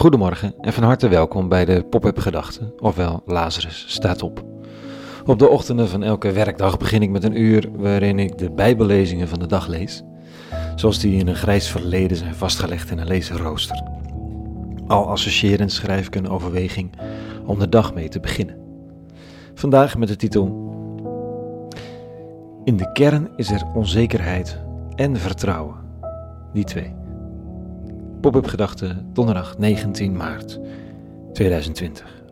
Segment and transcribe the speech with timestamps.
[0.00, 4.44] Goedemorgen en van harte welkom bij de Pop-up Gedachten, ofwel Lazarus staat op.
[5.26, 9.28] Op de ochtenden van elke werkdag begin ik met een uur waarin ik de Bijbellezingen
[9.28, 10.02] van de dag lees,
[10.74, 13.82] zoals die in een grijs verleden zijn vastgelegd in een lezenrooster.
[14.86, 16.92] Al associërend schrijf ik een overweging
[17.46, 18.56] om de dag mee te beginnen.
[19.54, 20.46] Vandaag met de titel
[22.64, 24.58] In de kern is er onzekerheid
[24.94, 25.76] en vertrouwen.
[26.52, 26.99] Die twee.
[28.20, 30.60] Pop-up gedachten donderdag 19 maart
[31.32, 32.22] 2020.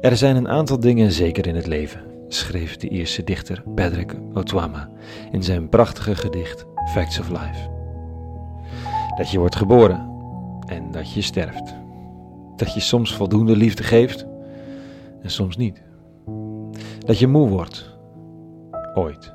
[0.00, 4.90] Er zijn een aantal dingen zeker in het leven, schreef de Ierse dichter Patrick Otwama
[5.32, 7.70] in zijn prachtige gedicht Facts of Life.
[9.16, 10.10] Dat je wordt geboren
[10.66, 11.74] en dat je sterft.
[12.56, 14.26] Dat je soms voldoende liefde geeft
[15.22, 15.85] en soms niet.
[17.06, 17.96] Dat je moe wordt.
[18.94, 19.34] Ooit.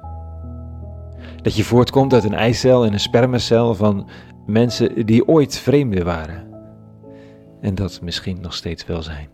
[1.42, 4.09] Dat je voortkomt uit een eicel en een spermacel van
[4.46, 6.48] mensen die ooit vreemden waren.
[7.62, 9.30] En dat misschien nog steeds wel zijn.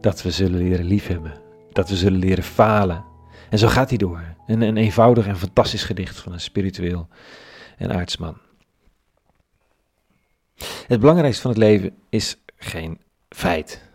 [0.00, 1.32] Dat we zullen leren liefhebben.
[1.72, 3.04] Dat we zullen leren falen.
[3.50, 4.22] En zo gaat hij door.
[4.46, 7.08] Een, een eenvoudig en fantastisch gedicht van een spiritueel
[7.76, 8.36] en aardsman.
[10.86, 13.89] Het belangrijkste van het leven is geen feit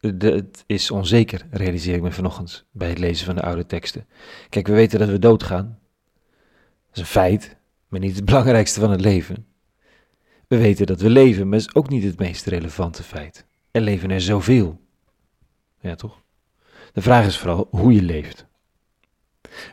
[0.00, 4.06] het is onzeker, realiseer ik me vanochtend bij het lezen van de oude teksten.
[4.48, 5.78] Kijk, we weten dat we doodgaan.
[6.86, 7.56] Dat is een feit,
[7.88, 9.46] maar niet het belangrijkste van het leven.
[10.48, 13.46] We weten dat we leven, maar is ook niet het meest relevante feit.
[13.70, 14.80] Er leven er zoveel.
[15.80, 16.22] Ja, toch?
[16.92, 18.46] De vraag is vooral hoe je leeft.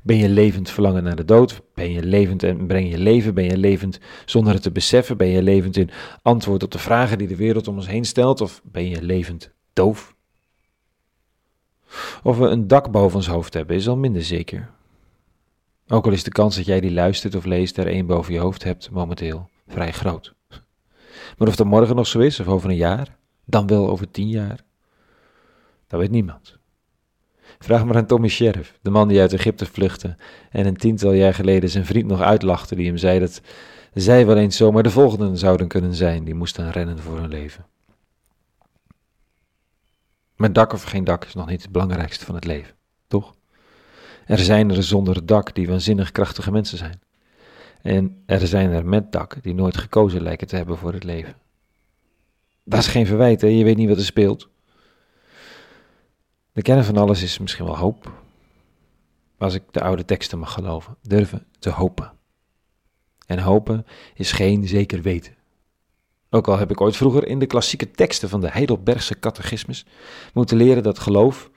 [0.03, 1.61] Ben je levend verlangen naar de dood?
[1.73, 3.33] Ben je levend en breng je leven?
[3.33, 5.17] Ben je levend zonder het te beseffen?
[5.17, 5.89] Ben je levend in
[6.21, 8.41] antwoord op de vragen die de wereld om ons heen stelt?
[8.41, 10.15] Of ben je levend doof?
[12.23, 14.69] Of we een dak boven ons hoofd hebben, is al minder zeker.
[15.87, 18.39] Ook al is de kans dat jij die luistert of leest er één boven je
[18.39, 20.35] hoofd hebt momenteel vrij groot.
[21.37, 24.29] Maar of dat morgen nog zo is, of over een jaar, dan wel over tien
[24.29, 24.63] jaar,
[25.87, 26.57] dat weet niemand.
[27.59, 30.15] Vraag maar aan Tommy Sheriff, de man die uit Egypte vluchtte
[30.49, 33.41] en een tiental jaar geleden zijn vriend nog uitlachte die hem zei dat
[33.93, 37.65] zij wel eens zomaar de volgenden zouden kunnen zijn die moesten rennen voor hun leven.
[40.37, 42.75] Met dak of geen dak is nog niet het belangrijkste van het leven,
[43.07, 43.35] toch?
[44.25, 47.01] Er zijn er zonder dak die waanzinnig krachtige mensen zijn.
[47.81, 51.35] En er zijn er met dak die nooit gekozen lijken te hebben voor het leven.
[52.63, 53.47] Dat is geen verwijt, hè?
[53.47, 54.49] je weet niet wat er speelt.
[56.51, 58.11] De kern van alles is misschien wel hoop.
[59.37, 62.11] Als ik de oude teksten mag geloven, durven te hopen.
[63.25, 65.36] En hopen is geen zeker weten.
[66.29, 69.85] Ook al heb ik ooit vroeger in de klassieke teksten van de Heidelbergse catechismus
[70.33, 71.49] moeten leren dat geloof,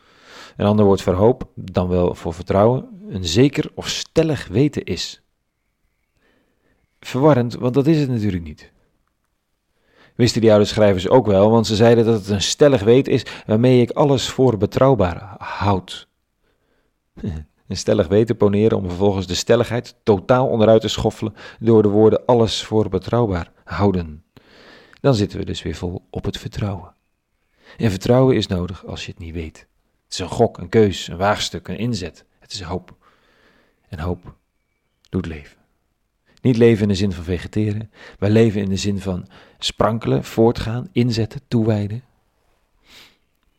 [0.57, 5.23] een ander woord voor hoop, dan wel voor vertrouwen, een zeker of stellig weten is.
[7.01, 8.73] Verwarrend, want dat is het natuurlijk niet.
[10.15, 13.27] Wisten die oude schrijvers ook wel, want ze zeiden dat het een stellig weten is
[13.47, 16.09] waarmee ik alles voor betrouwbaar houd.
[17.69, 22.25] Een stellig weten poneren om vervolgens de stelligheid totaal onderuit te schoffelen door de woorden
[22.27, 24.25] alles voor betrouwbaar houden
[25.01, 26.95] dan zitten we dus weer vol op het vertrouwen.
[27.77, 29.67] En vertrouwen is nodig als je het niet weet.
[30.05, 32.25] Het is een gok, een keus, een waagstuk, een inzet.
[32.39, 32.97] Het is hoop.
[33.89, 34.35] En hoop
[35.09, 35.57] doet leven.
[36.43, 39.27] Niet leven in de zin van vegeteren, maar leven in de zin van
[39.59, 42.03] sprankelen, voortgaan, inzetten, toewijden.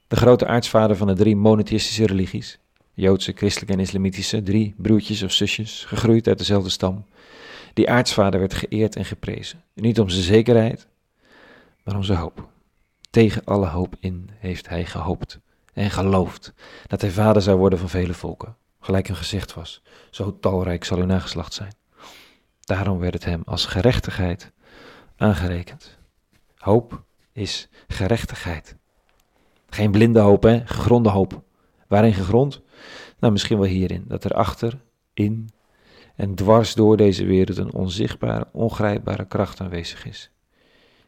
[0.08, 2.60] De grote aartsvader van de drie monotheïstische religies,
[2.94, 7.06] Joodse, christelijke en islamitische, drie broertjes of zusjes, gegroeid uit dezelfde stam.
[7.74, 9.64] Die aartsvader werd geëerd en geprezen.
[9.74, 10.88] Niet om zijn zekerheid,
[11.84, 12.50] maar onze hoop.
[13.10, 15.40] Tegen alle hoop in heeft hij gehoopt
[15.74, 16.54] en geloofd
[16.88, 19.82] dat hij vader zou worden van vele volken, gelijk een gezegd was,
[20.12, 21.76] zo talrijk zal uw nageslacht zijn.
[22.60, 24.52] Daarom werd het hem als gerechtigheid
[25.16, 25.98] aangerekend.
[26.58, 28.76] Hoop is gerechtigheid.
[29.70, 30.68] Geen blinde hoop, hè?
[30.68, 31.44] gegronde hoop.
[31.88, 32.62] Waarin gegrond?
[33.20, 34.82] Nou, misschien wel hierin, dat er achter,
[35.14, 35.50] in
[36.16, 40.32] en dwars door deze wereld een onzichtbare, ongrijpbare kracht aanwezig is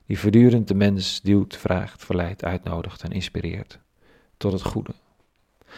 [0.06, 3.80] die voortdurend de mens duwt, vraagt, verleidt, uitnodigt en inspireert
[4.38, 4.94] tot het goede.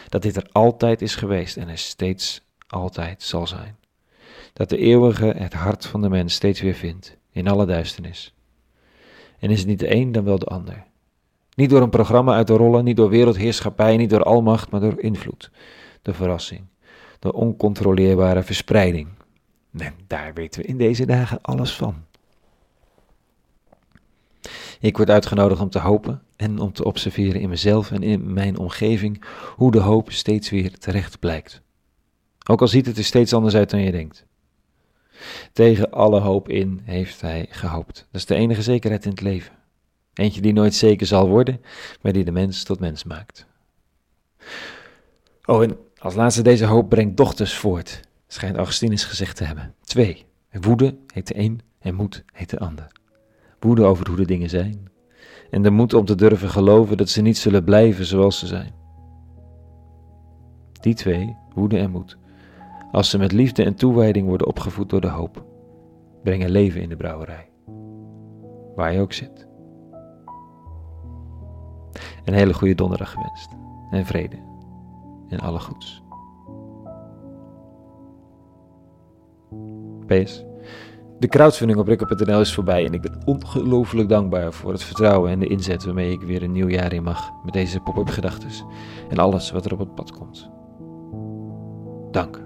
[0.08, 3.76] Dat dit er altijd is geweest en er steeds altijd zal zijn.
[4.52, 8.34] Dat de eeuwige het hart van de mens steeds weer vindt, in alle duisternis.
[9.38, 10.84] En is het niet de een, dan wel de ander.
[11.54, 15.00] Niet door een programma uit te rollen, niet door wereldheerschappij, niet door almacht, maar door
[15.00, 15.50] invloed,
[16.02, 16.64] de verrassing,
[17.18, 19.08] de oncontroleerbare verspreiding.
[19.78, 22.04] En daar weten we in deze dagen alles van.
[24.86, 28.58] Ik word uitgenodigd om te hopen, en om te observeren in mezelf en in mijn
[28.58, 29.24] omgeving
[29.56, 31.62] hoe de hoop steeds weer terecht blijkt.
[32.48, 34.24] Ook al ziet het er steeds anders uit dan je denkt.
[35.52, 37.94] Tegen alle hoop in heeft hij gehoopt.
[37.94, 39.52] Dat is de enige zekerheid in het leven.
[40.14, 41.60] Eentje die nooit zeker zal worden,
[42.02, 43.46] maar die de mens tot mens maakt.
[45.44, 49.74] Oh, en als laatste deze hoop brengt dochters voort, schijnt Augustinus gezegd te hebben.
[49.80, 50.24] Twee.
[50.50, 52.86] Woede heet de een en moed heet de ander.
[53.66, 54.90] Woede over hoe de dingen zijn.
[55.50, 58.72] En de moed om te durven geloven dat ze niet zullen blijven zoals ze zijn.
[60.80, 62.18] Die twee, woede en moed,
[62.92, 65.44] als ze met liefde en toewijding worden opgevoed door de hoop,
[66.22, 67.48] brengen leven in de brouwerij.
[68.74, 69.46] Waar je ook zit.
[72.24, 73.50] Een hele goede donderdag gewenst.
[73.90, 74.36] En vrede.
[75.28, 76.02] En alle goeds.
[80.06, 80.44] PS.
[81.18, 85.38] De crowdfunding op Rikker.nl is voorbij en ik ben ongelooflijk dankbaar voor het vertrouwen en
[85.38, 88.64] de inzet waarmee ik weer een nieuw jaar in mag met deze pop-up gedachtes
[89.08, 90.50] en alles wat er op het pad komt.
[92.10, 92.45] Dank.